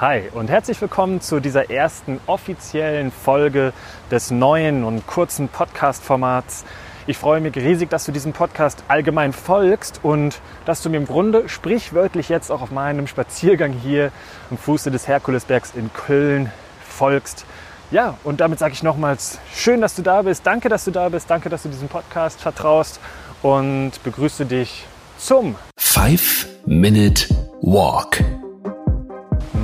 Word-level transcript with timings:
Hi 0.00 0.22
und 0.34 0.50
herzlich 0.50 0.80
willkommen 0.80 1.20
zu 1.20 1.38
dieser 1.38 1.70
ersten 1.70 2.18
offiziellen 2.26 3.12
Folge 3.12 3.72
des 4.10 4.32
neuen 4.32 4.82
und 4.82 5.06
kurzen 5.06 5.46
Podcast-Formats. 5.46 6.64
Ich 7.06 7.16
freue 7.16 7.40
mich 7.40 7.54
riesig, 7.54 7.90
dass 7.90 8.04
du 8.04 8.10
diesem 8.10 8.32
Podcast 8.32 8.82
allgemein 8.88 9.32
folgst 9.32 10.00
und 10.02 10.40
dass 10.64 10.82
du 10.82 10.90
mir 10.90 10.96
im 10.96 11.06
Grunde 11.06 11.48
sprichwörtlich 11.48 12.28
jetzt 12.28 12.50
auch 12.50 12.60
auf 12.60 12.72
meinem 12.72 13.06
Spaziergang 13.06 13.72
hier 13.72 14.10
am 14.50 14.58
Fuße 14.58 14.90
des 14.90 15.06
Herkulesbergs 15.06 15.74
in 15.76 15.92
Köln 15.92 16.50
folgst. 16.84 17.46
Ja, 17.92 18.18
und 18.24 18.40
damit 18.40 18.58
sage 18.58 18.74
ich 18.74 18.82
nochmals, 18.82 19.38
schön, 19.54 19.80
dass 19.80 19.94
du 19.94 20.02
da 20.02 20.22
bist. 20.22 20.44
Danke, 20.44 20.68
dass 20.68 20.84
du 20.84 20.90
da 20.90 21.08
bist. 21.08 21.30
Danke, 21.30 21.50
dass 21.50 21.62
du 21.62 21.68
diesem 21.68 21.86
Podcast 21.86 22.40
vertraust 22.40 22.98
und 23.42 23.92
begrüße 24.02 24.44
dich 24.44 24.86
zum 25.18 25.54
Five 25.78 26.48
Minute 26.66 27.32
Walk. 27.62 28.33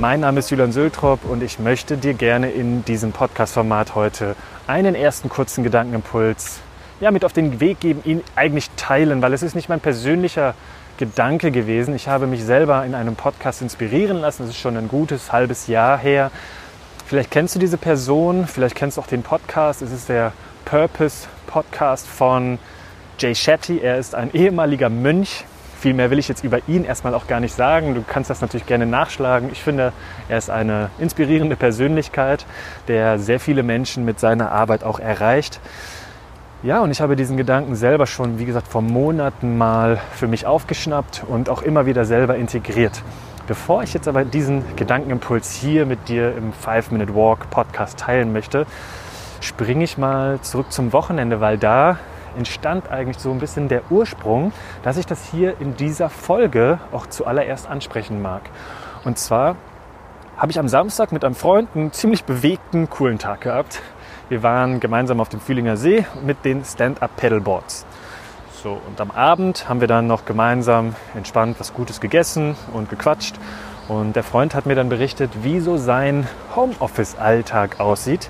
Mein 0.01 0.21
Name 0.21 0.39
ist 0.39 0.49
Julian 0.49 0.71
Söltrop 0.71 1.25
und 1.25 1.43
ich 1.43 1.59
möchte 1.59 1.95
dir 1.95 2.15
gerne 2.15 2.49
in 2.49 2.83
diesem 2.85 3.11
Podcast-Format 3.11 3.93
heute 3.93 4.35
einen 4.65 4.95
ersten 4.95 5.29
kurzen 5.29 5.63
Gedankenimpuls 5.63 6.59
ja, 7.01 7.11
mit 7.11 7.23
auf 7.23 7.33
den 7.33 7.59
Weg 7.59 7.81
geben, 7.81 8.01
ihn 8.03 8.23
eigentlich 8.35 8.71
teilen, 8.77 9.21
weil 9.21 9.31
es 9.31 9.43
ist 9.43 9.53
nicht 9.53 9.69
mein 9.69 9.79
persönlicher 9.79 10.55
Gedanke 10.97 11.51
gewesen. 11.51 11.93
Ich 11.93 12.07
habe 12.07 12.25
mich 12.25 12.43
selber 12.43 12.83
in 12.83 12.95
einem 12.95 13.15
Podcast 13.15 13.61
inspirieren 13.61 14.17
lassen. 14.17 14.41
Das 14.41 14.49
ist 14.49 14.59
schon 14.59 14.75
ein 14.75 14.87
gutes 14.87 15.31
halbes 15.31 15.67
Jahr 15.67 15.99
her. 15.99 16.31
Vielleicht 17.05 17.29
kennst 17.29 17.53
du 17.53 17.59
diese 17.59 17.77
Person, 17.77 18.47
vielleicht 18.47 18.73
kennst 18.73 18.97
du 18.97 19.01
auch 19.01 19.07
den 19.07 19.21
Podcast. 19.21 19.83
Es 19.83 19.91
ist 19.91 20.09
der 20.09 20.33
Purpose 20.65 21.27
Podcast 21.45 22.07
von 22.07 22.57
Jay 23.19 23.35
Shetty. 23.35 23.77
Er 23.77 23.99
ist 23.99 24.15
ein 24.15 24.33
ehemaliger 24.33 24.89
Mönch, 24.89 25.45
viel 25.81 25.95
mehr 25.95 26.11
will 26.11 26.19
ich 26.19 26.27
jetzt 26.27 26.43
über 26.43 26.59
ihn 26.67 26.85
erstmal 26.85 27.15
auch 27.15 27.25
gar 27.25 27.39
nicht 27.39 27.55
sagen. 27.55 27.95
Du 27.95 28.03
kannst 28.07 28.29
das 28.29 28.39
natürlich 28.39 28.67
gerne 28.67 28.85
nachschlagen. 28.85 29.49
Ich 29.51 29.63
finde, 29.63 29.93
er 30.29 30.37
ist 30.37 30.51
eine 30.51 30.91
inspirierende 30.99 31.55
Persönlichkeit, 31.55 32.45
der 32.87 33.17
sehr 33.17 33.39
viele 33.39 33.63
Menschen 33.63 34.05
mit 34.05 34.19
seiner 34.19 34.51
Arbeit 34.51 34.83
auch 34.83 34.99
erreicht. 34.99 35.59
Ja, 36.61 36.81
und 36.81 36.91
ich 36.91 37.01
habe 37.01 37.15
diesen 37.15 37.35
Gedanken 37.35 37.75
selber 37.75 38.05
schon, 38.05 38.37
wie 38.37 38.45
gesagt, 38.45 38.67
vor 38.67 38.83
Monaten 38.83 39.57
mal 39.57 39.99
für 40.13 40.27
mich 40.27 40.45
aufgeschnappt 40.45 41.23
und 41.27 41.49
auch 41.49 41.63
immer 41.63 41.87
wieder 41.87 42.05
selber 42.05 42.35
integriert. 42.35 43.01
Bevor 43.47 43.81
ich 43.81 43.95
jetzt 43.95 44.07
aber 44.07 44.23
diesen 44.23 44.63
Gedankenimpuls 44.75 45.55
hier 45.55 45.87
mit 45.87 46.07
dir 46.07 46.37
im 46.37 46.53
Five 46.53 46.91
Minute 46.91 47.15
Walk 47.15 47.49
Podcast 47.49 47.97
teilen 47.97 48.31
möchte, 48.31 48.67
springe 49.39 49.83
ich 49.83 49.97
mal 49.97 50.39
zurück 50.41 50.71
zum 50.71 50.93
Wochenende, 50.93 51.41
weil 51.41 51.57
da 51.57 51.97
entstand 52.37 52.89
eigentlich 52.89 53.17
so 53.19 53.31
ein 53.31 53.39
bisschen 53.39 53.67
der 53.67 53.91
Ursprung, 53.91 54.53
dass 54.83 54.97
ich 54.97 55.05
das 55.05 55.29
hier 55.31 55.59
in 55.59 55.75
dieser 55.75 56.09
Folge 56.09 56.79
auch 56.91 57.07
zuallererst 57.07 57.67
ansprechen 57.67 58.21
mag. 58.21 58.41
Und 59.03 59.17
zwar 59.17 59.55
habe 60.37 60.51
ich 60.51 60.59
am 60.59 60.67
Samstag 60.67 61.11
mit 61.11 61.23
einem 61.23 61.35
Freund 61.35 61.69
einen 61.75 61.91
ziemlich 61.91 62.23
bewegten, 62.23 62.89
coolen 62.89 63.19
Tag 63.19 63.41
gehabt. 63.41 63.81
Wir 64.29 64.43
waren 64.43 64.79
gemeinsam 64.79 65.19
auf 65.19 65.29
dem 65.29 65.39
Fühlinger 65.39 65.77
See 65.77 66.05
mit 66.23 66.45
den 66.45 66.63
Stand-Up-Pedalboards. 66.63 67.85
So, 68.63 68.79
und 68.87 69.01
am 69.01 69.11
Abend 69.11 69.67
haben 69.67 69.81
wir 69.81 69.87
dann 69.87 70.07
noch 70.07 70.25
gemeinsam 70.25 70.95
entspannt 71.15 71.59
was 71.59 71.73
Gutes 71.73 71.99
gegessen 71.99 72.55
und 72.73 72.89
gequatscht. 72.89 73.35
Und 73.87 74.15
der 74.15 74.23
Freund 74.23 74.55
hat 74.55 74.65
mir 74.65 74.75
dann 74.75 74.89
berichtet, 74.89 75.31
wie 75.41 75.59
so 75.59 75.77
sein 75.77 76.27
Homeoffice-Alltag 76.55 77.79
aussieht. 77.79 78.29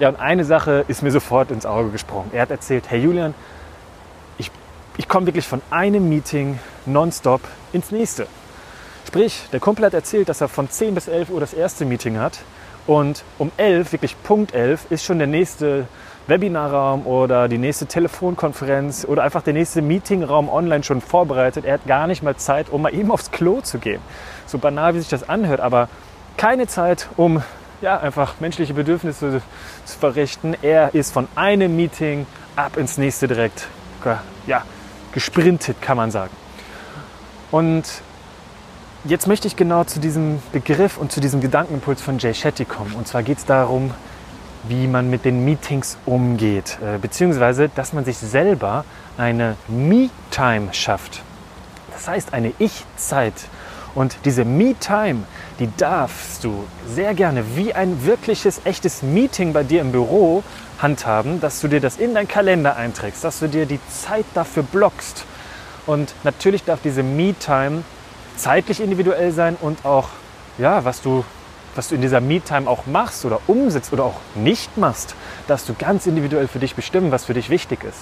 Ja, 0.00 0.08
und 0.08 0.16
eine 0.16 0.44
Sache 0.44 0.84
ist 0.88 1.02
mir 1.02 1.12
sofort 1.12 1.52
ins 1.52 1.66
Auge 1.66 1.90
gesprungen. 1.90 2.30
Er 2.32 2.42
hat 2.42 2.50
erzählt, 2.50 2.84
hey 2.88 3.00
Julian, 3.00 3.32
ich, 4.38 4.50
ich 4.96 5.08
komme 5.08 5.26
wirklich 5.26 5.46
von 5.46 5.62
einem 5.70 6.08
Meeting 6.08 6.58
nonstop 6.84 7.40
ins 7.72 7.92
nächste. 7.92 8.26
Sprich, 9.06 9.44
der 9.52 9.60
Kumpel 9.60 9.84
hat 9.84 9.94
erzählt, 9.94 10.28
dass 10.28 10.40
er 10.40 10.48
von 10.48 10.68
10 10.68 10.96
bis 10.96 11.06
11 11.06 11.30
Uhr 11.30 11.38
das 11.38 11.54
erste 11.54 11.84
Meeting 11.84 12.18
hat 12.18 12.40
und 12.88 13.22
um 13.38 13.52
11, 13.56 13.92
wirklich 13.92 14.20
Punkt 14.24 14.52
11, 14.52 14.90
ist 14.90 15.04
schon 15.04 15.18
der 15.18 15.28
nächste 15.28 15.86
Webinarraum 16.26 17.06
oder 17.06 17.46
die 17.46 17.58
nächste 17.58 17.86
Telefonkonferenz 17.86 19.04
oder 19.08 19.22
einfach 19.22 19.42
der 19.42 19.52
nächste 19.52 19.80
Meetingraum 19.80 20.48
online 20.48 20.82
schon 20.82 21.02
vorbereitet. 21.02 21.64
Er 21.64 21.74
hat 21.74 21.86
gar 21.86 22.08
nicht 22.08 22.24
mal 22.24 22.34
Zeit, 22.34 22.70
um 22.70 22.82
mal 22.82 22.92
eben 22.92 23.12
aufs 23.12 23.30
Klo 23.30 23.60
zu 23.60 23.78
gehen. 23.78 24.00
So 24.46 24.58
banal, 24.58 24.94
wie 24.94 24.98
sich 24.98 25.08
das 25.08 25.28
anhört, 25.28 25.60
aber 25.60 25.88
keine 26.36 26.66
Zeit, 26.66 27.08
um 27.16 27.42
ja, 27.80 27.98
einfach 27.98 28.40
menschliche 28.40 28.74
Bedürfnisse 28.74 29.42
zu 29.84 29.98
verrichten. 29.98 30.56
Er 30.62 30.94
ist 30.94 31.12
von 31.12 31.28
einem 31.34 31.76
Meeting 31.76 32.26
ab 32.56 32.76
ins 32.76 32.98
nächste 32.98 33.28
direkt 33.28 33.68
ja, 34.46 34.62
gesprintet, 35.12 35.80
kann 35.80 35.96
man 35.96 36.10
sagen. 36.10 36.34
Und 37.50 37.84
jetzt 39.04 39.26
möchte 39.26 39.48
ich 39.48 39.56
genau 39.56 39.84
zu 39.84 40.00
diesem 40.00 40.42
Begriff 40.52 40.98
und 40.98 41.12
zu 41.12 41.20
diesem 41.20 41.40
Gedankenimpuls 41.40 42.02
von 42.02 42.18
Jay 42.18 42.34
Shetty 42.34 42.64
kommen. 42.64 42.94
Und 42.94 43.08
zwar 43.08 43.22
geht 43.22 43.38
es 43.38 43.44
darum, 43.44 43.92
wie 44.68 44.86
man 44.86 45.10
mit 45.10 45.24
den 45.24 45.44
Meetings 45.44 45.98
umgeht, 46.06 46.78
äh, 46.82 46.98
beziehungsweise 46.98 47.68
dass 47.68 47.92
man 47.92 48.04
sich 48.04 48.16
selber 48.18 48.84
eine 49.18 49.56
Me-Time 49.68 50.72
schafft. 50.72 51.22
Das 51.92 52.08
heißt 52.08 52.32
eine 52.32 52.52
Ich-Zeit. 52.58 53.34
Und 53.94 54.16
diese 54.24 54.44
Me-Time, 54.44 55.22
die 55.60 55.68
darfst 55.76 56.42
du 56.42 56.64
sehr 56.88 57.14
gerne 57.14 57.44
wie 57.56 57.72
ein 57.74 58.04
wirkliches, 58.04 58.60
echtes 58.64 59.02
Meeting 59.02 59.52
bei 59.52 59.62
dir 59.62 59.80
im 59.80 59.92
Büro 59.92 60.42
handhaben, 60.80 61.40
dass 61.40 61.60
du 61.60 61.68
dir 61.68 61.80
das 61.80 61.96
in 61.96 62.14
deinen 62.14 62.26
Kalender 62.26 62.76
einträgst, 62.76 63.22
dass 63.22 63.38
du 63.38 63.48
dir 63.48 63.66
die 63.66 63.78
Zeit 63.88 64.26
dafür 64.34 64.64
blockst. 64.64 65.24
Und 65.86 66.14
natürlich 66.24 66.64
darf 66.64 66.80
diese 66.82 67.02
Me-Time 67.02 67.84
zeitlich 68.36 68.80
individuell 68.80 69.30
sein 69.32 69.56
und 69.60 69.84
auch, 69.84 70.08
ja, 70.58 70.84
was 70.84 71.00
du, 71.00 71.24
was 71.76 71.88
du 71.88 71.94
in 71.94 72.00
dieser 72.00 72.20
Me-Time 72.20 72.68
auch 72.68 72.86
machst 72.86 73.24
oder 73.24 73.40
umsetzt 73.46 73.92
oder 73.92 74.04
auch 74.04 74.20
nicht 74.34 74.76
machst, 74.76 75.14
darfst 75.46 75.68
du 75.68 75.74
ganz 75.74 76.06
individuell 76.06 76.48
für 76.48 76.58
dich 76.58 76.74
bestimmen, 76.74 77.12
was 77.12 77.26
für 77.26 77.34
dich 77.34 77.48
wichtig 77.48 77.84
ist. 77.84 77.98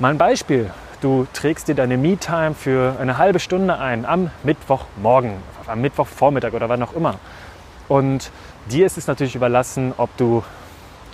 Mal 0.00 0.10
ein 0.10 0.18
Beispiel. 0.18 0.70
Du 1.00 1.26
trägst 1.32 1.68
dir 1.68 1.74
deine 1.74 1.96
Me-Time 1.96 2.54
für 2.54 2.96
eine 2.98 3.18
halbe 3.18 3.38
Stunde 3.38 3.78
ein 3.78 4.06
am 4.06 4.30
Mittwochmorgen, 4.42 5.34
am 5.66 5.80
Mittwochvormittag 5.80 6.52
oder 6.52 6.68
wann 6.68 6.82
auch 6.82 6.94
immer. 6.94 7.18
Und 7.88 8.30
dir 8.70 8.86
ist 8.86 8.96
es 8.96 9.06
natürlich 9.06 9.34
überlassen, 9.34 9.92
ob 9.96 10.16
du 10.16 10.42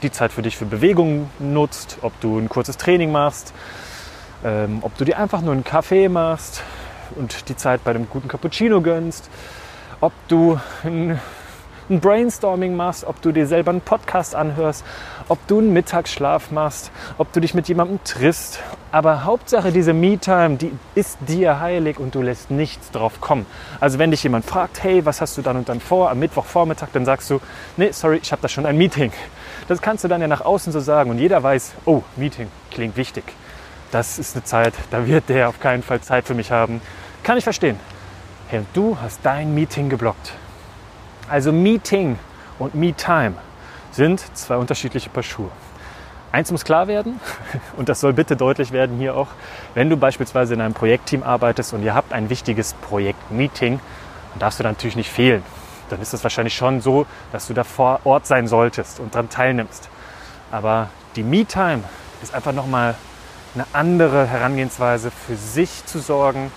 die 0.03 0.11
Zeit 0.11 0.33
für 0.33 0.43
dich 0.43 0.57
für 0.57 0.65
Bewegung 0.65 1.31
nutzt, 1.39 1.99
ob 2.03 2.19
du 2.21 2.39
ein 2.39 2.49
kurzes 2.49 2.77
Training 2.77 3.13
machst, 3.13 3.53
ähm, 4.45 4.79
ob 4.83 4.97
du 4.97 5.05
dir 5.05 5.19
einfach 5.19 5.41
nur 5.43 5.53
einen 5.53 5.65
Kaffee 5.65 6.09
machst 6.09 6.63
und 7.17 7.49
die 7.49 7.57
Zeit 7.57 7.85
bei 7.85 7.91
einem 7.91 8.09
guten 8.09 8.29
Cappuccino 8.29 8.81
gönnst, 8.81 9.29
ob 10.01 10.13
du 10.29 10.59
ein 10.85 11.21
ein 11.91 12.01
Brainstorming 12.01 12.77
machst, 12.77 13.05
ob 13.05 13.21
du 13.21 13.33
dir 13.33 13.47
selber 13.47 13.71
einen 13.71 13.81
Podcast 13.81 14.35
anhörst, 14.35 14.85
ob 15.29 15.45
du 15.49 15.59
einen 15.59 15.73
Mittagsschlaf 15.73 16.51
machst, 16.51 16.91
ob 17.19 17.33
du 17.33 17.41
dich 17.41 17.53
mit 17.53 17.69
jemandem 17.69 18.03
triffst. 18.05 18.61
Aber 18.93 19.25
Hauptsache 19.25 19.73
diese 19.73 19.93
Me-Time, 19.93 20.57
die 20.57 20.73
ist 20.95 21.19
dir 21.29 21.61
heilig 21.61 21.99
und 21.99 22.15
du 22.15 22.23
lässt 22.23 22.51
nichts 22.51 22.91
drauf 22.91 23.21
kommen. 23.21 23.47
Also 23.81 23.99
wenn 23.99 24.11
dich 24.11 24.23
jemand 24.23 24.45
fragt, 24.45 24.83
hey, 24.83 25.05
was 25.05 25.21
hast 25.21 25.37
du 25.37 25.43
dann 25.43 25.57
und 25.57 25.69
dann 25.69 25.81
vor 25.81 26.11
am 26.11 26.19
Mittwochvormittag, 26.21 26.89
dann 26.93 27.05
sagst 27.05 27.29
du, 27.31 27.41
nee, 27.77 27.91
sorry, 27.93 28.21
ich 28.23 28.33
habe 28.33 28.43
da 28.43 28.49
schon 28.49 28.67
ein 28.67 28.77
Meeting. 28.77 29.13
Das 29.69 29.83
kannst 29.83 30.05
du 30.05 30.09
dann 30.09 30.21
ja 30.21 30.29
nach 30.29 30.41
außen 30.41 30.73
so 30.73 30.81
sagen 30.81 31.11
und 31.11 31.19
jeder 31.19 31.43
weiß, 31.43 31.73
oh, 31.85 32.03
Meeting 32.17 32.49
klingt 32.71 32.97
wichtig. 32.97 33.25
Das 33.91 34.19
ist 34.19 34.37
eine 34.37 34.45
Zeit, 34.45 34.75
da 34.91 35.07
wird 35.07 35.29
der 35.29 35.49
auf 35.49 35.59
keinen 35.59 35.83
Fall 35.83 36.01
Zeit 36.01 36.25
für 36.27 36.35
mich 36.35 36.53
haben. 36.53 36.81
Kann 37.23 37.37
ich 37.37 37.45
verstehen. 37.45 37.79
Hey, 38.49 38.61
und 38.61 38.69
du 38.75 38.97
hast 39.01 39.21
dein 39.23 39.55
Meeting 39.55 39.89
geblockt. 39.89 40.33
Also 41.31 41.53
Meeting 41.53 42.19
und 42.59 42.75
Me-Time 42.75 43.35
sind 43.93 44.21
zwei 44.37 44.57
unterschiedliche 44.57 45.11
Paar 45.11 45.23
Schuhe. 45.23 45.51
Eins 46.33 46.51
muss 46.51 46.65
klar 46.65 46.89
werden, 46.89 47.21
und 47.77 47.89
das 47.89 48.01
soll 48.01 48.13
bitte 48.13 48.37
deutlich 48.37 48.73
werden 48.73 48.99
hier 48.99 49.17
auch, 49.17 49.29
wenn 49.75 49.89
du 49.89 49.97
beispielsweise 49.97 50.55
in 50.55 50.61
einem 50.61 50.75
Projektteam 50.75 51.23
arbeitest 51.23 51.73
und 51.73 51.85
ihr 51.85 51.95
habt 51.95 52.13
ein 52.13 52.31
wichtiges 52.31 52.75
Projekt-Meeting, 52.75 53.79
dann 54.31 54.39
darfst 54.41 54.59
du 54.59 54.65
da 54.65 54.71
natürlich 54.71 54.97
nicht 54.97 55.09
fehlen. 55.09 55.45
Dann 55.89 56.03
ist 56.03 56.13
es 56.13 56.25
wahrscheinlich 56.25 56.57
schon 56.57 56.81
so, 56.81 57.07
dass 57.31 57.47
du 57.47 57.55
da 57.55 57.63
vor 57.63 58.01
Ort 58.03 58.27
sein 58.27 58.49
solltest 58.49 58.99
und 58.99 59.15
daran 59.15 59.29
teilnimmst. 59.29 59.89
Aber 60.51 60.89
die 61.15 61.23
Me-Time 61.23 61.85
ist 62.25 62.35
einfach 62.35 62.53
nochmal 62.53 62.97
eine 63.55 63.67
andere 63.73 64.27
Herangehensweise, 64.27 65.13
für 65.13 65.37
sich 65.37 65.87
zu 65.87 66.01
sorgen, 66.01 66.51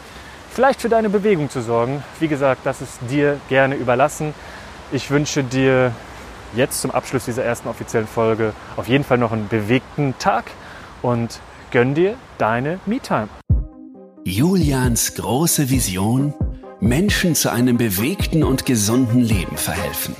vielleicht 0.52 0.82
für 0.82 0.90
deine 0.90 1.10
Bewegung 1.10 1.52
zu 1.52 1.62
sorgen. 1.62 2.04
Wie 2.20 2.28
gesagt, 2.28 2.62
das 2.64 2.82
ist 2.82 2.98
dir 3.08 3.40
gerne 3.50 3.76
überlassen. 3.76 4.34
Ich 4.94 5.10
wünsche 5.10 5.44
dir 5.44 5.92
jetzt 6.56 6.82
zum 6.82 6.92
Abschluss 6.92 7.26
dieser 7.26 7.44
ersten 7.44 7.68
offiziellen 7.68 8.06
Folge 8.06 8.54
auf 8.78 8.88
jeden 8.88 9.04
Fall 9.04 9.18
noch 9.18 9.32
einen 9.32 9.48
bewegten 9.48 10.14
Tag 10.20 10.46
und 11.02 11.40
gönn 11.72 11.96
dir 11.96 12.14
deine 12.38 12.80
Me-Time. 12.86 13.28
Julians 14.24 15.16
große 15.16 15.72
Vision, 15.72 16.36
Menschen 16.80 17.34
zu 17.34 17.52
einem 17.52 17.78
bewegten 17.78 18.44
und 18.44 18.68
gesunden 18.68 19.20
Leben 19.20 19.58
verhelfen. 19.58 20.16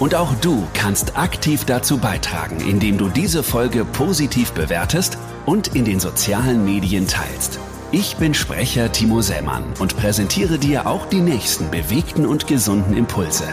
Und 0.00 0.16
auch 0.16 0.34
du 0.40 0.66
kannst 0.74 1.16
aktiv 1.16 1.64
dazu 1.64 1.98
beitragen, 1.98 2.58
indem 2.68 2.98
du 2.98 3.10
diese 3.10 3.44
Folge 3.44 3.84
positiv 3.84 4.50
bewertest 4.50 5.16
und 5.46 5.76
in 5.76 5.84
den 5.84 6.00
sozialen 6.00 6.64
Medien 6.64 7.06
teilst. 7.06 7.60
Ich 7.92 8.16
bin 8.16 8.34
Sprecher 8.34 8.90
Timo 8.90 9.20
Sämann 9.20 9.62
und 9.78 9.96
präsentiere 9.96 10.58
dir 10.58 10.88
auch 10.88 11.06
die 11.06 11.20
nächsten 11.20 11.70
bewegten 11.70 12.26
und 12.26 12.48
gesunden 12.48 12.96
Impulse. 12.96 13.44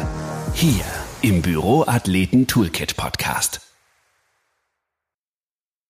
Hier 0.57 0.85
im 1.21 1.41
Büroathleten 1.41 2.47
Toolkit 2.47 2.95
Podcast. 2.95 3.64